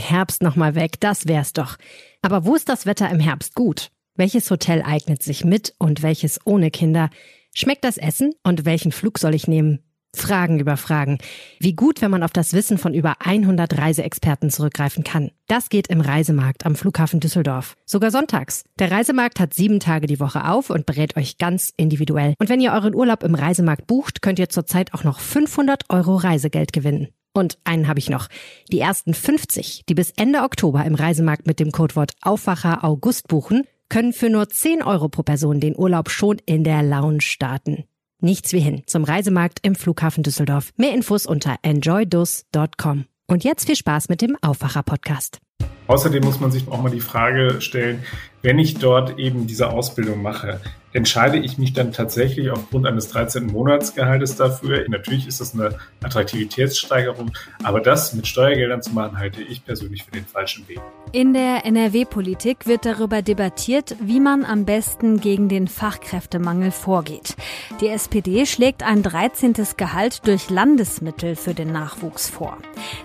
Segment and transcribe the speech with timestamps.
[0.00, 1.76] Herbst nochmal weg, das wär's doch.
[2.22, 3.90] Aber wo ist das Wetter im Herbst gut?
[4.16, 7.10] Welches Hotel eignet sich mit und welches ohne Kinder?
[7.54, 9.80] Schmeckt das Essen und welchen Flug soll ich nehmen?
[10.14, 11.18] Fragen über Fragen.
[11.60, 15.30] Wie gut, wenn man auf das Wissen von über 100 Reiseexperten zurückgreifen kann.
[15.46, 17.76] Das geht im Reisemarkt am Flughafen Düsseldorf.
[17.86, 18.64] Sogar sonntags.
[18.78, 22.34] Der Reisemarkt hat sieben Tage die Woche auf und berät euch ganz individuell.
[22.38, 26.16] Und wenn ihr euren Urlaub im Reisemarkt bucht, könnt ihr zurzeit auch noch 500 Euro
[26.16, 27.08] Reisegeld gewinnen.
[27.32, 28.28] Und einen habe ich noch.
[28.72, 33.64] Die ersten 50, die bis Ende Oktober im Reisemarkt mit dem Codewort Aufwacher August buchen,
[33.88, 37.84] können für nur 10 Euro pro Person den Urlaub schon in der Lounge starten.
[38.20, 40.72] Nichts wie hin zum Reisemarkt im Flughafen Düsseldorf.
[40.76, 43.06] Mehr Infos unter enjoydus.com.
[43.26, 45.38] Und jetzt viel Spaß mit dem Aufwacher-Podcast.
[45.86, 48.04] Außerdem muss man sich auch mal die Frage stellen,
[48.42, 50.60] wenn ich dort eben diese Ausbildung mache,
[50.92, 53.46] entscheide ich mich dann tatsächlich aufgrund eines 13.
[53.46, 54.84] Monatsgehaltes dafür.
[54.88, 60.10] Natürlich ist das eine Attraktivitätssteigerung, aber das mit Steuergeldern zu machen, halte ich persönlich für
[60.10, 60.80] den falschen Weg.
[61.12, 67.36] In der NRW-Politik wird darüber debattiert, wie man am besten gegen den Fachkräftemangel vorgeht.
[67.80, 69.54] Die SPD schlägt ein 13.
[69.76, 72.58] Gehalt durch Landesmittel für den Nachwuchs vor.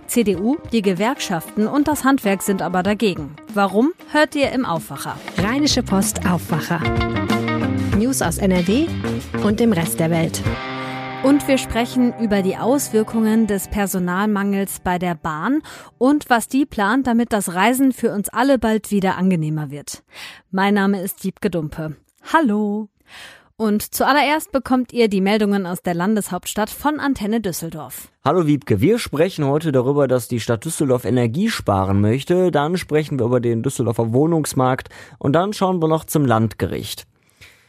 [0.07, 3.35] CDU, die Gewerkschaften und das Handwerk sind aber dagegen.
[3.53, 5.17] Warum, hört ihr im Aufwacher.
[5.37, 6.79] Rheinische Post Aufwacher.
[7.97, 8.87] News aus NRW
[9.43, 10.41] und dem Rest der Welt.
[11.23, 15.61] Und wir sprechen über die Auswirkungen des Personalmangels bei der Bahn
[15.97, 20.03] und was die plant, damit das Reisen für uns alle bald wieder angenehmer wird.
[20.51, 21.95] Mein Name ist Diebke Dumpe.
[22.31, 22.89] Hallo!
[23.57, 28.09] Und zuallererst bekommt ihr die Meldungen aus der Landeshauptstadt von Antenne Düsseldorf.
[28.25, 32.51] Hallo Wiebke, wir sprechen heute darüber, dass die Stadt Düsseldorf Energie sparen möchte.
[32.51, 34.89] Dann sprechen wir über den Düsseldorfer Wohnungsmarkt
[35.19, 37.07] und dann schauen wir noch zum Landgericht.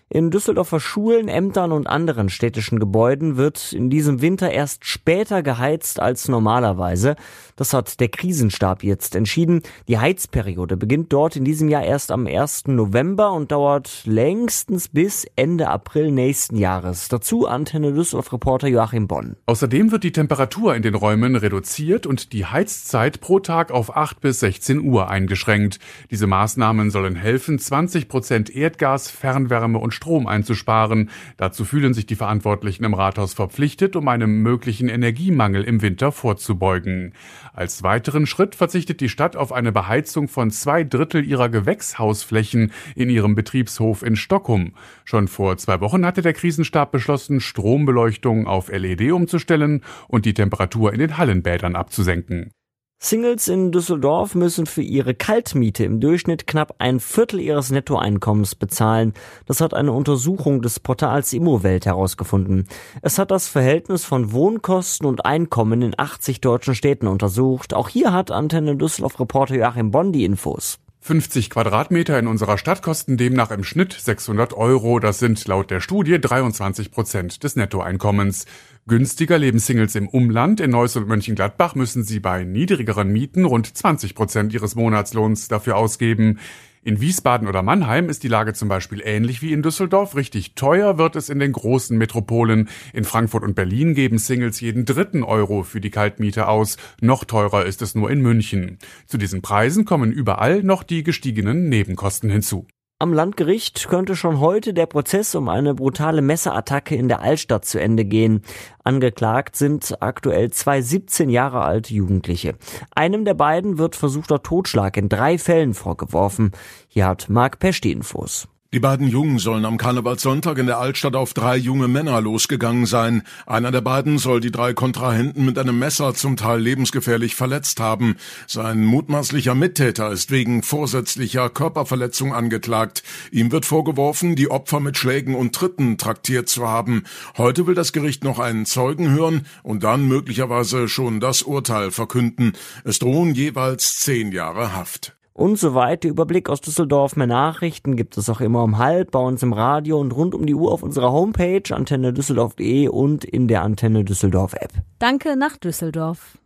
[0.08, 5.98] In Düsseldorfer Schulen, Ämtern und anderen städtischen Gebäuden wird in diesem Winter erst später geheizt
[5.98, 7.16] als normalerweise.
[7.56, 9.62] Das hat der Krisenstab jetzt entschieden.
[9.88, 12.68] Die Heizperiode beginnt dort in diesem Jahr erst am 1.
[12.68, 17.08] November und dauert längstens bis Ende April nächsten Jahres.
[17.08, 19.34] Dazu Antenne Düsseldorf Reporter Joachim Bonn.
[19.46, 24.20] Außerdem wird die Temperatur in den Räumen reduziert und die Heizzeit pro Tag auf 8
[24.20, 25.80] bis 16 Uhr eingeschränkt.
[26.12, 31.10] Diese Maßnahmen sollen helfen, 20 Prozent Erdgas, Fernwärme und Strom einzusparen.
[31.36, 37.14] Dazu fühlen sich die Verantwortlichen im Rathaus verpflichtet, um einem möglichen Energiemangel im Winter vorzubeugen.
[37.52, 43.10] Als weiteren Schritt verzichtet die Stadt auf eine Beheizung von zwei Drittel ihrer Gewächshausflächen in
[43.10, 44.74] ihrem Betriebshof in Stockholm.
[45.04, 50.92] Schon vor zwei Wochen hatte der Krisenstab beschlossen, Strombeleuchtung auf LED umzustellen und die Temperatur
[50.92, 52.52] in den Hallenbädern abzusenken.
[52.98, 59.12] Singles in Düsseldorf müssen für ihre Kaltmiete im Durchschnitt knapp ein Viertel ihres Nettoeinkommens bezahlen.
[59.44, 62.66] Das hat eine Untersuchung des Portals Immowelt herausgefunden.
[63.02, 67.74] Es hat das Verhältnis von Wohnkosten und Einkommen in 80 deutschen Städten untersucht.
[67.74, 70.78] Auch hier hat Antenne Düsseldorf Reporter Joachim Bonn die Infos.
[71.06, 74.98] 50 Quadratmeter in unserer Stadt kosten demnach im Schnitt 600 Euro.
[74.98, 78.44] Das sind laut der Studie 23 Prozent des Nettoeinkommens.
[78.88, 80.58] Günstiger leben Singles im Umland.
[80.58, 85.76] In Neuss und Mönchengladbach müssen sie bei niedrigeren Mieten rund 20 Prozent ihres Monatslohns dafür
[85.76, 86.40] ausgeben.
[86.86, 90.14] In Wiesbaden oder Mannheim ist die Lage zum Beispiel ähnlich wie in Düsseldorf.
[90.14, 92.68] Richtig teuer wird es in den großen Metropolen.
[92.92, 96.76] In Frankfurt und Berlin geben Singles jeden dritten Euro für die Kaltmiete aus.
[97.00, 98.78] Noch teurer ist es nur in München.
[99.06, 102.68] Zu diesen Preisen kommen überall noch die gestiegenen Nebenkosten hinzu.
[102.98, 107.78] Am Landgericht könnte schon heute der Prozess um eine brutale Messerattacke in der Altstadt zu
[107.78, 108.40] Ende gehen.
[108.84, 112.54] Angeklagt sind aktuell zwei 17 Jahre alte Jugendliche.
[112.94, 116.52] Einem der beiden wird versuchter Totschlag in drei Fällen vorgeworfen.
[116.88, 118.48] Hier hat Marc Pesch die Infos.
[118.76, 123.22] Die beiden Jungen sollen am Karnevalssonntag in der Altstadt auf drei junge Männer losgegangen sein.
[123.46, 128.16] Einer der beiden soll die drei Kontrahenten mit einem Messer zum Teil lebensgefährlich verletzt haben.
[128.46, 133.02] Sein mutmaßlicher Mittäter ist wegen vorsätzlicher Körperverletzung angeklagt.
[133.30, 137.04] Ihm wird vorgeworfen, die Opfer mit Schlägen und Tritten traktiert zu haben.
[137.38, 142.52] Heute will das Gericht noch einen Zeugen hören und dann möglicherweise schon das Urteil verkünden.
[142.84, 146.08] Es drohen jeweils zehn Jahre Haft und so weiter.
[146.08, 147.14] Überblick aus Düsseldorf.
[147.14, 150.46] Mehr Nachrichten gibt es auch immer um halb bei uns im Radio und rund um
[150.46, 154.72] die Uhr auf unserer Homepage antenne düsseldorf.de und in der Antenne Düsseldorf App.
[154.98, 156.38] Danke nach Düsseldorf.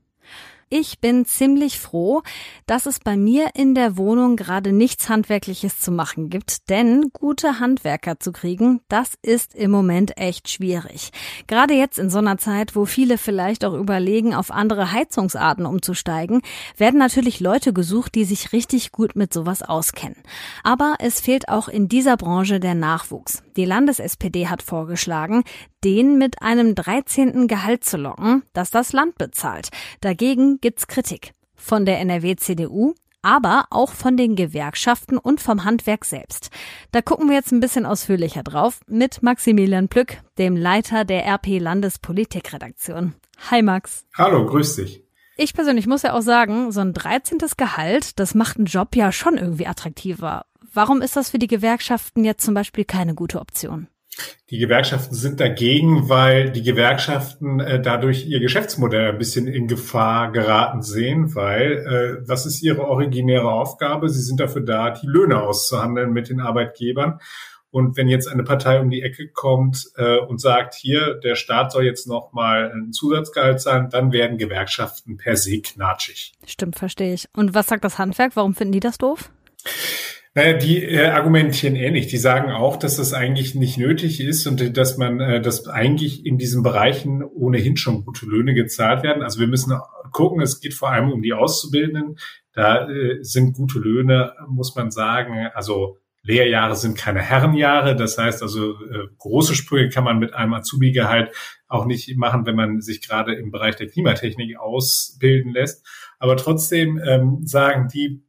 [0.73, 2.23] Ich bin ziemlich froh,
[2.67, 7.59] dass es bei mir in der Wohnung gerade nichts Handwerkliches zu machen gibt, denn gute
[7.59, 11.11] Handwerker zu kriegen, das ist im Moment echt schwierig.
[11.49, 16.41] Gerade jetzt in so einer Zeit, wo viele vielleicht auch überlegen, auf andere Heizungsarten umzusteigen,
[16.77, 20.23] werden natürlich Leute gesucht, die sich richtig gut mit sowas auskennen.
[20.63, 23.43] Aber es fehlt auch in dieser Branche der Nachwuchs.
[23.57, 25.43] Die Landes-SPD hat vorgeschlagen,
[25.85, 27.49] den mit einem 13.
[27.49, 29.69] Gehalt zu locken, das das Land bezahlt.
[30.01, 31.33] Dagegen gibt's Kritik.
[31.55, 36.51] von der NRW-CDU, aber auch von den Gewerkschaften und vom Handwerk selbst.
[36.91, 41.59] Da gucken wir jetzt ein bisschen ausführlicher drauf mit Maximilian Plück, dem Leiter der RP
[41.61, 43.15] Landespolitikredaktion.
[43.51, 44.07] Hi Max.
[44.17, 45.05] Hallo, grüß dich.
[45.37, 47.39] Ich persönlich muss ja auch sagen, so ein 13.
[47.57, 50.47] Gehalt, das macht einen Job ja schon irgendwie attraktiver.
[50.73, 53.89] Warum ist das für die Gewerkschaften jetzt zum Beispiel keine gute Option?
[54.51, 60.33] Die Gewerkschaften sind dagegen, weil die Gewerkschaften äh, dadurch ihr Geschäftsmodell ein bisschen in Gefahr
[60.33, 64.09] geraten sehen, weil äh, was ist ihre originäre Aufgabe?
[64.09, 67.21] Sie sind dafür da, die Löhne auszuhandeln mit den Arbeitgebern.
[67.71, 71.71] Und wenn jetzt eine Partei um die Ecke kommt äh, und sagt, hier, der Staat
[71.71, 76.33] soll jetzt noch mal ein Zusatzgehalt sein, dann werden Gewerkschaften per se knatschig.
[76.47, 77.29] Stimmt, verstehe ich.
[77.37, 78.35] Und was sagt das Handwerk?
[78.35, 79.31] Warum finden die das doof?
[80.35, 82.07] Naja, die äh, argumentieren ähnlich.
[82.07, 86.25] Die sagen auch, dass das eigentlich nicht nötig ist und dass man, äh, dass eigentlich
[86.25, 89.25] in diesen Bereichen ohnehin schon gute Löhne gezahlt werden.
[89.25, 89.77] Also wir müssen
[90.13, 92.17] gucken, es geht vor allem um die Auszubildenden.
[92.53, 95.49] Da äh, sind gute Löhne, muss man sagen.
[95.53, 97.97] Also Lehrjahre sind keine Herrenjahre.
[97.97, 101.33] Das heißt also, äh, große Sprünge kann man mit einem Azubi-Gehalt
[101.67, 105.85] auch nicht machen, wenn man sich gerade im Bereich der Klimatechnik ausbilden lässt.
[106.21, 108.23] Aber trotzdem ähm, sagen die,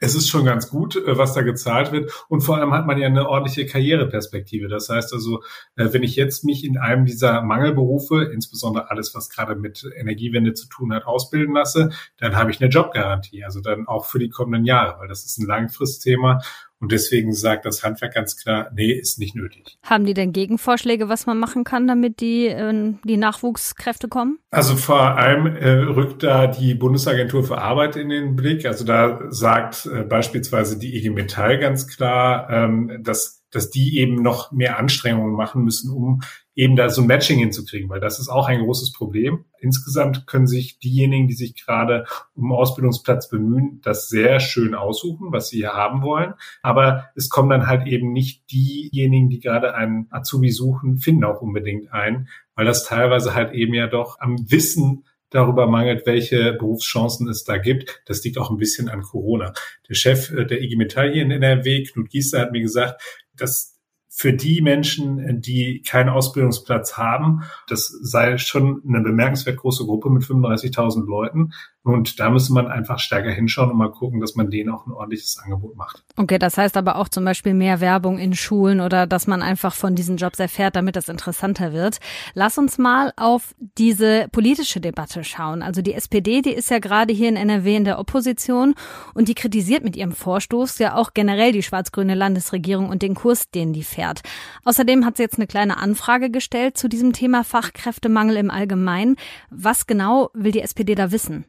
[0.00, 2.10] es ist schon ganz gut, äh, was da gezahlt wird.
[2.28, 4.68] Und vor allem hat man ja eine ordentliche Karriereperspektive.
[4.68, 5.42] Das heißt also,
[5.76, 10.54] äh, wenn ich jetzt mich in einem dieser Mangelberufe, insbesondere alles, was gerade mit Energiewende
[10.54, 13.44] zu tun hat, ausbilden lasse, dann habe ich eine Jobgarantie.
[13.44, 16.40] Also dann auch für die kommenden Jahre, weil das ist ein Langfristthema.
[16.80, 19.78] Und deswegen sagt das Handwerk ganz klar, nee, ist nicht nötig.
[19.82, 24.38] Haben die denn Gegenvorschläge, was man machen kann, damit die, äh, die Nachwuchskräfte kommen?
[24.50, 28.66] Also vor allem äh, rückt da die Bundesagentur für Arbeit in den Blick.
[28.66, 34.16] Also da sagt äh, beispielsweise die IG Metall ganz klar, ähm, dass dass die eben
[34.16, 36.20] noch mehr Anstrengungen machen müssen, um
[36.56, 39.44] eben da so ein Matching hinzukriegen, weil das ist auch ein großes Problem.
[39.60, 45.50] Insgesamt können sich diejenigen, die sich gerade um Ausbildungsplatz bemühen, das sehr schön aussuchen, was
[45.50, 46.32] sie hier haben wollen.
[46.62, 51.42] Aber es kommen dann halt eben nicht diejenigen, die gerade einen Azubi suchen, finden auch
[51.42, 57.28] unbedingt ein, weil das teilweise halt eben ja doch am Wissen darüber mangelt, welche Berufschancen
[57.28, 58.00] es da gibt.
[58.06, 59.52] Das liegt auch ein bisschen an Corona.
[59.88, 63.02] Der Chef äh, der IG Metall hier in NRW, Knut Giester, hat mir gesagt,
[63.34, 63.75] dass
[64.18, 70.22] für die Menschen, die keinen Ausbildungsplatz haben, das sei schon eine bemerkenswert große Gruppe mit
[70.22, 71.52] 35.000 Leuten.
[71.86, 74.92] Und da müsste man einfach stärker hinschauen und mal gucken, dass man denen auch ein
[74.92, 76.02] ordentliches Angebot macht.
[76.16, 79.72] Okay, das heißt aber auch zum Beispiel mehr Werbung in Schulen oder dass man einfach
[79.72, 81.98] von diesen Jobs erfährt, damit das interessanter wird.
[82.34, 85.62] Lass uns mal auf diese politische Debatte schauen.
[85.62, 88.74] Also die SPD, die ist ja gerade hier in NRW in der Opposition
[89.14, 93.52] und die kritisiert mit ihrem Vorstoß ja auch generell die schwarz-grüne Landesregierung und den Kurs,
[93.52, 94.22] den die fährt.
[94.64, 99.14] Außerdem hat sie jetzt eine kleine Anfrage gestellt zu diesem Thema Fachkräftemangel im Allgemeinen.
[99.50, 101.44] Was genau will die SPD da wissen?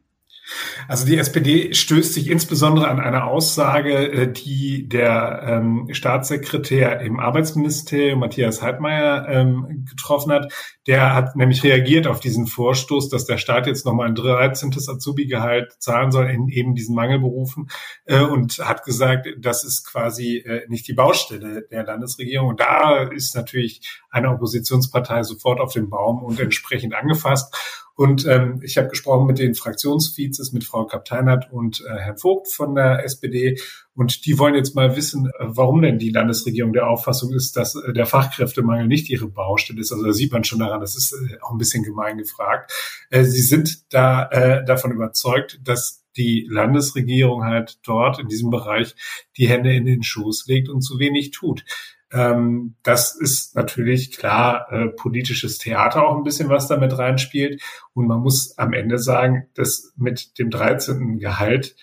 [0.86, 7.20] Also die SPD stößt sich insbesondere an eine Aussage, äh, die der ähm, Staatssekretär im
[7.20, 10.52] Arbeitsministerium, Matthias Heidmeier, ähm, getroffen hat.
[10.86, 14.72] Der hat nämlich reagiert auf diesen Vorstoß, dass der Staat jetzt nochmal ein 13.
[14.72, 17.68] Azubi-Gehalt zahlen soll in eben diesen Mangelberufen
[18.06, 22.48] äh, und hat gesagt, das ist quasi äh, nicht die Baustelle der Landesregierung.
[22.48, 27.54] Und da ist natürlich eine Oppositionspartei sofort auf den Baum und entsprechend angefasst.
[27.98, 32.46] Und ähm, ich habe gesprochen mit den Fraktionsvizes, mit Frau Kapteinert und äh, Herrn Vogt
[32.46, 33.60] von der SPD.
[33.92, 37.74] Und die wollen jetzt mal wissen, äh, warum denn die Landesregierung der Auffassung ist, dass
[37.74, 39.90] äh, der Fachkräftemangel nicht ihre Baustelle ist.
[39.90, 42.72] Also da sieht man schon daran, das ist äh, auch ein bisschen gemein gefragt.
[43.10, 48.94] Sie sind da äh, davon überzeugt, dass die Landesregierung halt dort in diesem Bereich
[49.36, 51.64] die Hände in den Schoß legt und zu wenig tut.
[52.12, 57.62] Ähm, das ist natürlich klar äh, politisches Theater auch ein bisschen, was damit reinspielt.
[57.92, 61.18] Und man muss am Ende sagen, dass mit dem 13.
[61.18, 61.76] Gehalt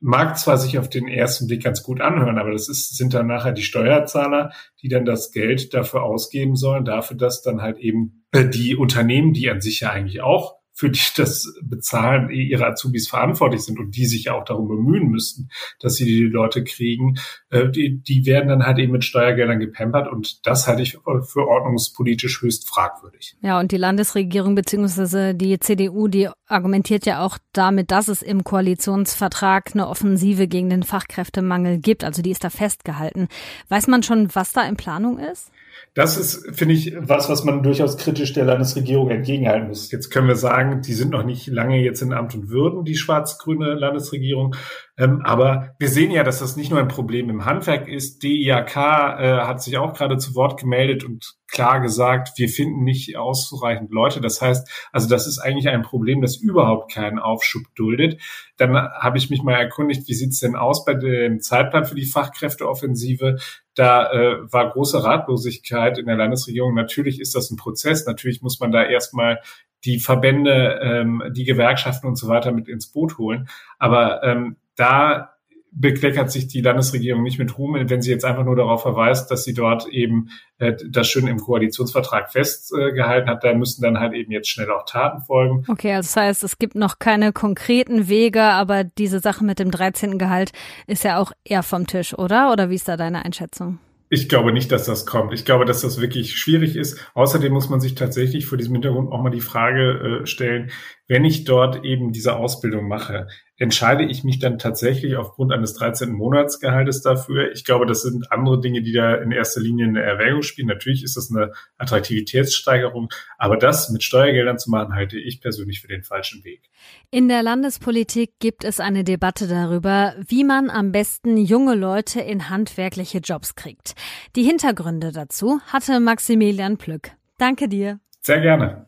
[0.00, 3.26] mag zwar sich auf den ersten Blick ganz gut anhören, aber das ist, sind dann
[3.26, 4.52] nachher die Steuerzahler,
[4.82, 9.32] die dann das Geld dafür ausgeben sollen, dafür, dass dann halt eben äh, die Unternehmen,
[9.32, 13.96] die an sich ja eigentlich auch für die das Bezahlen ihrer Azubis verantwortlich sind und
[13.96, 15.48] die sich auch darum bemühen müssten,
[15.80, 17.16] dass sie die Leute kriegen,
[17.50, 21.46] äh, die, die werden dann halt eben mit Steuergeldern gepampert und das halte ich für
[21.46, 23.36] ordnungspolitisch höchst fragwürdig.
[23.40, 28.44] Ja, und die Landesregierung beziehungsweise die CDU, die argumentiert ja auch damit, dass es im
[28.44, 32.04] Koalitionsvertrag eine Offensive gegen den Fachkräftemangel gibt.
[32.04, 33.28] Also die ist da festgehalten.
[33.68, 35.50] Weiß man schon, was da in Planung ist?
[35.94, 39.92] Das ist, finde ich, was, was man durchaus kritisch der Landesregierung entgegenhalten muss.
[39.92, 42.96] Jetzt können wir sagen, die sind noch nicht lange jetzt in Amt und Würden, die
[42.96, 44.56] schwarz-grüne Landesregierung.
[44.96, 48.22] Ähm, aber wir sehen ja, dass das nicht nur ein Problem im Handwerk ist.
[48.22, 53.16] DIAK äh, hat sich auch gerade zu Wort gemeldet und klar gesagt, wir finden nicht
[53.16, 54.20] ausreichend Leute.
[54.20, 58.20] Das heißt, also das ist eigentlich ein Problem, das überhaupt keinen Aufschub duldet.
[58.56, 62.06] Dann habe ich mich mal erkundigt, wie sieht's denn aus bei dem Zeitplan für die
[62.06, 63.38] Fachkräfteoffensive?
[63.74, 66.72] Da äh, war große Ratlosigkeit in der Landesregierung.
[66.72, 68.06] Natürlich ist das ein Prozess.
[68.06, 69.40] Natürlich muss man da erstmal
[69.84, 73.48] die Verbände, ähm, die Gewerkschaften und so weiter mit ins Boot holen.
[73.78, 75.34] Aber ähm, da
[75.76, 79.42] bekleckert sich die Landesregierung nicht mit Ruhm, wenn sie jetzt einfach nur darauf verweist, dass
[79.42, 80.28] sie dort eben
[80.58, 83.42] äh, das schön im Koalitionsvertrag festgehalten äh, hat.
[83.42, 85.64] Da müssen dann halt eben jetzt schnell auch Taten folgen.
[85.68, 89.72] Okay, also das heißt, es gibt noch keine konkreten Wege, aber diese Sache mit dem
[89.72, 90.18] 13.
[90.18, 90.52] Gehalt
[90.86, 92.52] ist ja auch eher vom Tisch, oder?
[92.52, 93.80] Oder wie ist da deine Einschätzung?
[94.10, 95.32] Ich glaube nicht, dass das kommt.
[95.32, 97.00] Ich glaube, dass das wirklich schwierig ist.
[97.14, 100.70] Außerdem muss man sich tatsächlich vor diesem Hintergrund auch mal die Frage äh, stellen,
[101.08, 106.12] wenn ich dort eben diese Ausbildung mache, entscheide ich mich dann tatsächlich aufgrund eines 13.
[106.12, 107.52] Monatsgehaltes dafür.
[107.52, 110.68] Ich glaube, das sind andere Dinge, die da in erster Linie eine Erwägung spielen.
[110.68, 115.88] Natürlich ist das eine Attraktivitätssteigerung, aber das mit Steuergeldern zu machen, halte ich persönlich für
[115.88, 116.62] den falschen Weg.
[117.10, 122.50] In der Landespolitik gibt es eine Debatte darüber, wie man am besten junge Leute in
[122.50, 123.94] handwerkliche Jobs kriegt.
[124.34, 127.12] Die Hintergründe dazu hatte Maximilian Plück.
[127.38, 128.00] Danke dir.
[128.20, 128.86] Sehr gerne.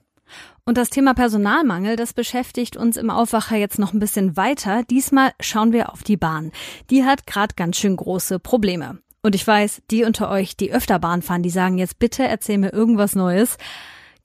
[0.69, 4.83] Und das Thema Personalmangel, das beschäftigt uns im Aufwacher jetzt noch ein bisschen weiter.
[4.83, 6.51] Diesmal schauen wir auf die Bahn.
[6.91, 8.99] Die hat gerade ganz schön große Probleme.
[9.23, 12.59] Und ich weiß, die unter euch, die öfter Bahn fahren, die sagen jetzt bitte erzähl
[12.59, 13.59] mir irgendwas Neues.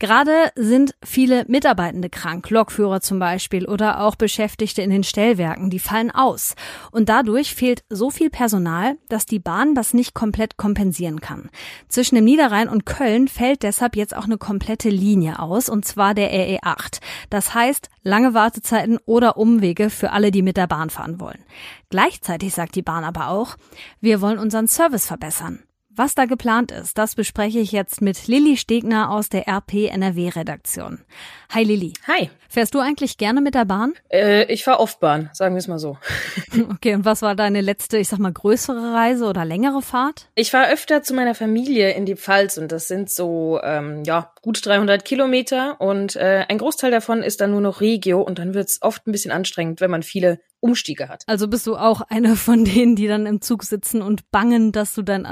[0.01, 5.77] Gerade sind viele Mitarbeitende krank, Lokführer zum Beispiel oder auch Beschäftigte in den Stellwerken, die
[5.77, 6.55] fallen aus.
[6.89, 11.51] Und dadurch fehlt so viel Personal, dass die Bahn das nicht komplett kompensieren kann.
[11.88, 16.15] Zwischen dem Niederrhein und Köln fällt deshalb jetzt auch eine komplette Linie aus, und zwar
[16.15, 17.00] der RE8.
[17.29, 21.46] Das heißt, lange Wartezeiten oder Umwege für alle, die mit der Bahn fahren wollen.
[21.91, 23.55] Gleichzeitig sagt die Bahn aber auch,
[24.00, 25.60] wir wollen unseren Service verbessern.
[25.93, 30.29] Was da geplant ist, das bespreche ich jetzt mit Lilly Stegner aus der RP NRW
[30.29, 31.03] Redaktion.
[31.50, 31.91] Hi Lilly.
[32.07, 32.29] Hi.
[32.48, 33.93] Fährst du eigentlich gerne mit der Bahn?
[34.10, 35.98] Äh, ich fahre oft Bahn, sagen wir es mal so.
[36.71, 40.29] okay, und was war deine letzte, ich sag mal, größere Reise oder längere Fahrt?
[40.36, 44.33] Ich fahre öfter zu meiner Familie in die Pfalz und das sind so, ähm, ja,
[44.41, 48.53] gut 300 Kilometer und äh, ein Großteil davon ist dann nur noch Regio und dann
[48.53, 51.24] wird's oft ein bisschen anstrengend, wenn man viele Umstiege hat.
[51.27, 54.93] Also bist du auch eine von denen, die dann im Zug sitzen und bangen, dass
[54.93, 55.25] du deinen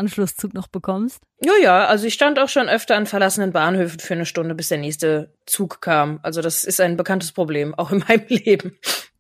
[0.50, 1.22] Anschlusszug noch bekommst?
[1.42, 4.70] Ja, ja, also ich stand auch schon öfter an verlassenen Bahnhöfen für eine Stunde, bis
[4.70, 6.20] der nächste Zug kam.
[6.24, 8.78] Also das ist ein bekanntes Problem, auch in meinem Leben.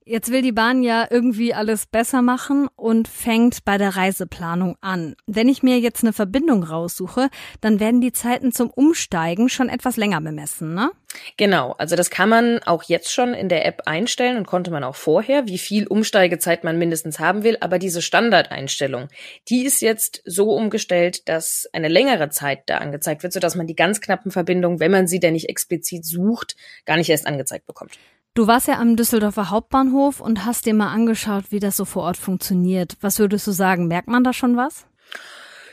[0.09, 5.15] Jetzt will die Bahn ja irgendwie alles besser machen und fängt bei der Reiseplanung an.
[5.27, 7.29] Wenn ich mir jetzt eine Verbindung raussuche,
[7.61, 10.89] dann werden die Zeiten zum Umsteigen schon etwas länger bemessen, ne?
[11.37, 14.83] Genau, also das kann man auch jetzt schon in der App einstellen und konnte man
[14.83, 17.57] auch vorher, wie viel Umsteigezeit man mindestens haben will.
[17.61, 19.09] Aber diese Standardeinstellung,
[19.47, 23.75] die ist jetzt so umgestellt, dass eine längere Zeit da angezeigt wird, sodass man die
[23.75, 26.55] ganz knappen Verbindungen, wenn man sie denn nicht explizit sucht,
[26.87, 27.91] gar nicht erst angezeigt bekommt.
[28.39, 32.03] Du warst ja am Düsseldorfer Hauptbahnhof und hast dir mal angeschaut, wie das so vor
[32.03, 32.95] Ort funktioniert.
[33.01, 33.89] Was würdest du sagen?
[33.89, 34.85] Merkt man da schon was?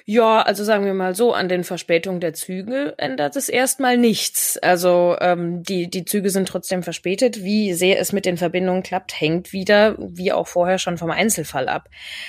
[0.08, 4.56] Ja, also sagen wir mal so, an den Verspätungen der Züge ändert es erstmal nichts.
[4.56, 7.42] Also ähm, die, die Züge sind trotzdem verspätet.
[7.42, 11.68] Wie sehr es mit den Verbindungen klappt, hängt wieder, wie auch vorher schon vom Einzelfall
[11.68, 11.88] ab.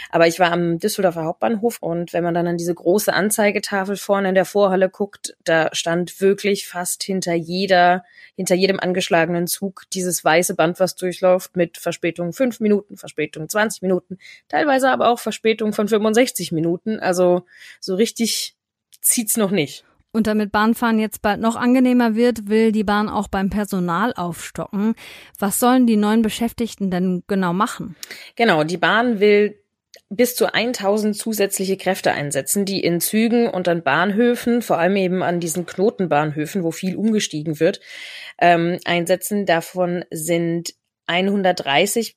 [0.09, 4.29] Aber ich war am Düsseldorfer Hauptbahnhof und wenn man dann an diese große Anzeigetafel vorne
[4.29, 8.03] in der Vorhalle guckt, da stand wirklich fast hinter jeder,
[8.35, 13.83] hinter jedem angeschlagenen Zug dieses weiße Band, was durchläuft, mit Verspätung fünf Minuten, Verspätung 20
[13.83, 14.17] Minuten,
[14.49, 16.99] teilweise aber auch Verspätung von 65 Minuten.
[16.99, 17.43] Also
[17.79, 18.55] so richtig
[19.01, 19.83] zieht's noch nicht.
[20.11, 24.95] Und damit Bahnfahren jetzt bald noch angenehmer wird, will die Bahn auch beim Personal aufstocken.
[25.37, 27.95] Was sollen die neuen Beschäftigten denn genau machen?
[28.35, 29.61] Genau, die Bahn will
[30.09, 35.21] bis zu 1000 zusätzliche Kräfte einsetzen, die in Zügen und an Bahnhöfen, vor allem eben
[35.21, 37.81] an diesen Knotenbahnhöfen, wo viel umgestiegen wird,
[38.39, 39.45] ähm, einsetzen.
[39.45, 40.73] Davon sind
[41.07, 42.15] 130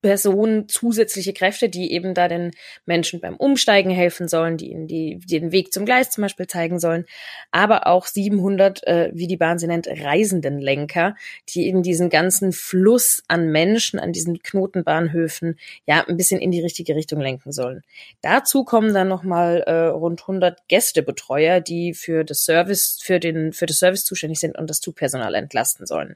[0.00, 2.52] Personen zusätzliche Kräfte, die eben da den
[2.86, 6.46] Menschen beim Umsteigen helfen sollen, die ihnen die, die den Weg zum Gleis zum Beispiel
[6.46, 7.04] zeigen sollen,
[7.50, 11.16] aber auch 700, äh, wie die Bahn sie nennt, Reisendenlenker,
[11.48, 16.60] die eben diesen ganzen Fluss an Menschen an diesen Knotenbahnhöfen ja ein bisschen in die
[16.60, 17.82] richtige Richtung lenken sollen.
[18.22, 23.66] Dazu kommen dann nochmal äh, rund 100 Gästebetreuer, die für das Service, für den, für
[23.66, 26.14] das Service zuständig sind und das Zugpersonal entlasten sollen.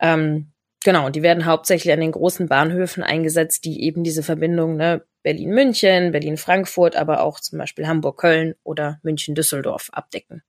[0.00, 0.53] Ähm,
[0.84, 6.12] Genau, die werden hauptsächlich an den großen Bahnhöfen eingesetzt, die eben diese Verbindung ne, Berlin-München,
[6.12, 10.42] Berlin-Frankfurt, aber auch zum Beispiel Hamburg-Köln oder München-Düsseldorf abdecken.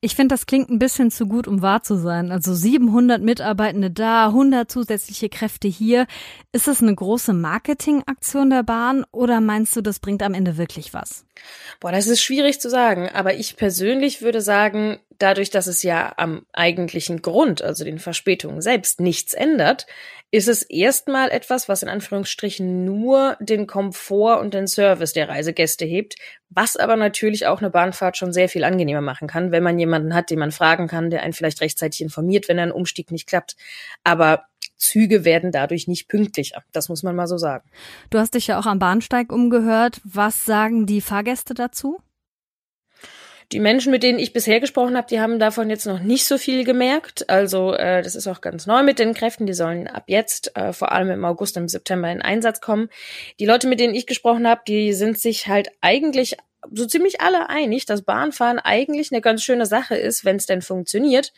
[0.00, 2.32] Ich finde, das klingt ein bisschen zu gut, um wahr zu sein.
[2.32, 6.08] Also 700 Mitarbeitende da, 100 zusätzliche Kräfte hier.
[6.50, 10.94] Ist das eine große Marketingaktion der Bahn oder meinst du, das bringt am Ende wirklich
[10.94, 11.25] was?
[11.80, 16.14] Boah, das ist schwierig zu sagen, aber ich persönlich würde sagen, dadurch, dass es ja
[16.16, 19.86] am eigentlichen Grund, also den Verspätungen selbst, nichts ändert,
[20.32, 25.84] ist es erstmal etwas, was in Anführungsstrichen nur den Komfort und den Service der Reisegäste
[25.84, 26.16] hebt,
[26.50, 30.14] was aber natürlich auch eine Bahnfahrt schon sehr viel angenehmer machen kann, wenn man jemanden
[30.14, 33.56] hat, den man fragen kann, der einen vielleicht rechtzeitig informiert, wenn ein Umstieg nicht klappt.
[34.02, 36.62] Aber Züge werden dadurch nicht pünktlicher.
[36.72, 37.68] Das muss man mal so sagen.
[38.10, 40.00] Du hast dich ja auch am Bahnsteig umgehört.
[40.04, 41.98] Was sagen die Fahrgäste dazu?
[43.52, 46.36] Die Menschen, mit denen ich bisher gesprochen habe, die haben davon jetzt noch nicht so
[46.36, 47.30] viel gemerkt.
[47.30, 49.46] Also äh, das ist auch ganz neu mit den Kräften.
[49.46, 52.88] Die sollen ab jetzt, äh, vor allem im August, im September in Einsatz kommen.
[53.38, 56.36] Die Leute, mit denen ich gesprochen habe, die sind sich halt eigentlich
[56.72, 60.62] so ziemlich alle einig, dass Bahnfahren eigentlich eine ganz schöne Sache ist, wenn es denn
[60.62, 61.32] funktioniert.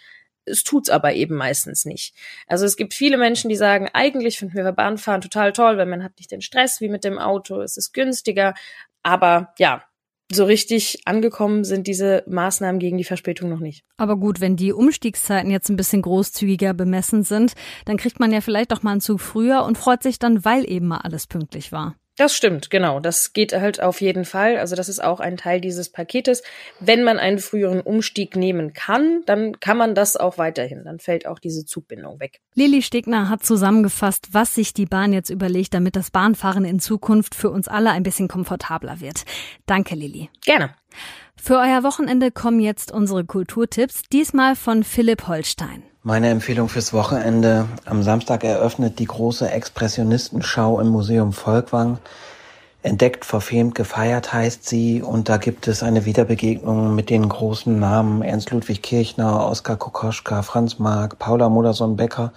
[0.49, 2.15] Es tut's aber eben meistens nicht.
[2.47, 6.03] Also es gibt viele Menschen, die sagen, eigentlich finden wir Bahnfahren total toll, weil man
[6.03, 8.55] hat nicht den Stress wie mit dem Auto, es ist günstiger.
[9.03, 9.85] Aber ja,
[10.31, 13.85] so richtig angekommen sind diese Maßnahmen gegen die Verspätung noch nicht.
[13.97, 17.55] Aber gut, wenn die Umstiegszeiten jetzt ein bisschen großzügiger bemessen sind,
[17.87, 20.71] dann kriegt man ja vielleicht doch mal einen Zug früher und freut sich dann, weil
[20.71, 21.97] eben mal alles pünktlich war.
[22.19, 22.99] Das stimmt, genau.
[22.99, 24.59] Das geht halt auf jeden Fall.
[24.59, 26.43] Also das ist auch ein Teil dieses Paketes.
[26.81, 30.83] Wenn man einen früheren Umstieg nehmen kann, dann kann man das auch weiterhin.
[30.85, 32.41] Dann fällt auch diese Zugbindung weg.
[32.55, 37.37] Lili Stegner hat zusammengefasst, was sich die Bahn jetzt überlegt, damit das Bahnfahren in Zukunft
[37.37, 39.23] für uns alle ein bisschen komfortabler wird.
[39.67, 40.29] Danke, Lili.
[40.45, 40.75] Gerne.
[41.41, 45.85] Für euer Wochenende kommen jetzt unsere Kulturtipps, diesmal von Philipp Holstein.
[46.09, 47.69] Meine Empfehlung fürs Wochenende.
[47.85, 51.99] Am Samstag eröffnet die große Expressionistenschau im Museum Volkwang.
[52.83, 58.23] Entdeckt, verfemt, gefeiert heißt sie und da gibt es eine Wiederbegegnung mit den großen Namen
[58.23, 62.33] Ernst Ludwig Kirchner, Oskar Kokoschka, Franz Marc, Paula Modersohn-Becker,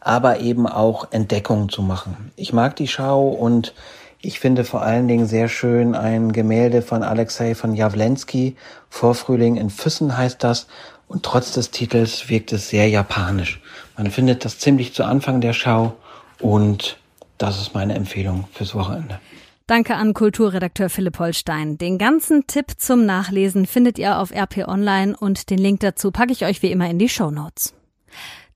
[0.00, 2.32] aber eben auch Entdeckungen zu machen.
[2.36, 3.74] Ich mag die Schau und
[4.22, 8.56] ich finde vor allen Dingen sehr schön ein Gemälde von Alexei von Jawlensky,
[8.88, 10.68] Vorfrühling in Füssen heißt das,
[11.12, 13.60] und trotz des Titels wirkt es sehr japanisch.
[13.98, 15.94] Man findet das ziemlich zu Anfang der Schau
[16.40, 16.96] und
[17.36, 19.20] das ist meine Empfehlung fürs Wochenende.
[19.66, 21.76] Danke an Kulturredakteur Philipp Holstein.
[21.76, 26.32] Den ganzen Tipp zum Nachlesen findet ihr auf RP Online und den Link dazu packe
[26.32, 27.74] ich euch wie immer in die Show Notes.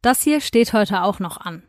[0.01, 1.63] Das hier steht heute auch noch an.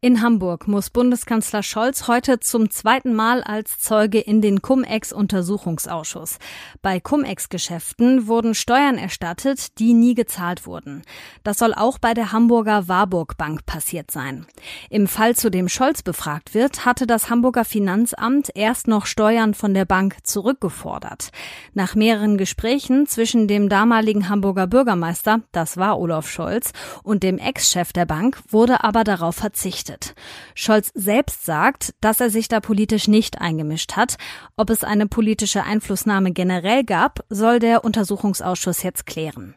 [0.00, 6.38] In Hamburg muss Bundeskanzler Scholz heute zum zweiten Mal als Zeuge in den Cum-Ex-Untersuchungsausschuss.
[6.80, 11.02] Bei Cum-Ex-Geschäften wurden Steuern erstattet, die nie gezahlt wurden.
[11.42, 14.46] Das soll auch bei der Hamburger Warburg Bank passiert sein.
[14.90, 19.74] Im Fall, zu dem Scholz befragt wird, hatte das Hamburger Finanzamt erst noch Steuern von
[19.74, 21.30] der Bank zurückgefordert.
[21.74, 27.92] Nach mehreren Gesprächen zwischen dem damaligen Hamburger Bürgermeister, das war Olaf Scholz, und dem Ex-Chef
[27.92, 30.14] der Bank wurde aber darauf verzichtet verzichtet.
[30.54, 34.16] Scholz selbst sagt, dass er sich da politisch nicht eingemischt hat.
[34.56, 39.54] Ob es eine politische Einflussnahme generell gab, soll der Untersuchungsausschuss jetzt klären.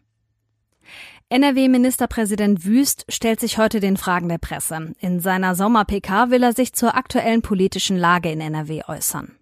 [1.28, 4.94] NRW-Ministerpräsident Wüst stellt sich heute den Fragen der Presse.
[5.00, 9.36] In seiner Sommer-PK will er sich zur aktuellen politischen Lage in NRW äußern.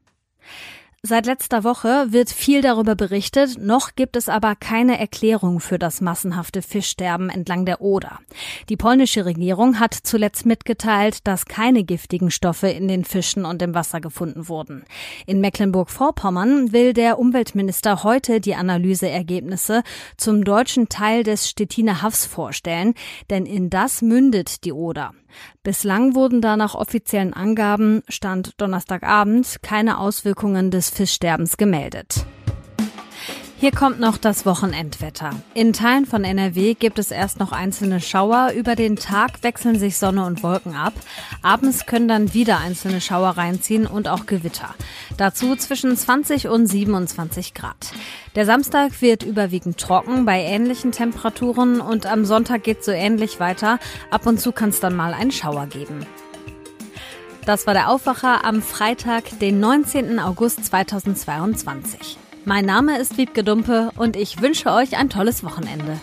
[1.08, 6.02] Seit letzter Woche wird viel darüber berichtet, noch gibt es aber keine Erklärung für das
[6.02, 8.20] massenhafte Fischsterben entlang der Oder.
[8.67, 13.74] Die polnische Regierung hat zuletzt mitgeteilt, dass keine giftigen Stoffe in den Fischen und im
[13.74, 14.84] Wasser gefunden wurden.
[15.26, 19.84] In Mecklenburg-Vorpommern will der Umweltminister heute die Analyseergebnisse
[20.17, 22.96] zum deutschen Teil des Stettiner Hafs vorstellen,
[23.30, 25.13] denn in das mündet die Oder.
[25.63, 32.26] Bislang wurden da nach offiziellen Angaben, Stand Donnerstagabend, keine Auswirkungen des Fischsterbens gemeldet.
[33.60, 35.32] Hier kommt noch das Wochenendwetter.
[35.56, 38.52] In Teilen von NRW gibt es erst noch einzelne Schauer.
[38.56, 40.93] Über den Tag wechseln sich Sonne und Wolken ab.
[41.41, 44.76] Abends können dann wieder einzelne Schauer reinziehen und auch Gewitter.
[45.17, 47.93] Dazu zwischen 20 und 27 Grad.
[48.36, 53.80] Der Samstag wird überwiegend trocken bei ähnlichen Temperaturen und am Sonntag geht so ähnlich weiter.
[54.12, 56.06] Ab und zu kann es dann mal einen Schauer geben.
[57.48, 60.20] Das war der Aufwacher am Freitag, den 19.
[60.20, 62.20] August 2022.
[62.48, 66.00] Mein Name ist Wiebke Dumpe und ich wünsche euch ein tolles Wochenende.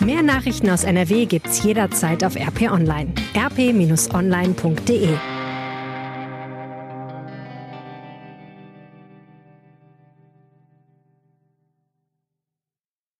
[0.00, 3.12] Mehr Nachrichten aus NRW gibt's jederzeit auf RP Online.
[3.36, 5.10] rp-online.de